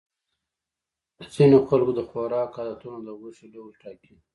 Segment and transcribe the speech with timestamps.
[1.17, 4.15] د ځینو خلکو د خوراک عادتونه د غوښې ډول ټاکي.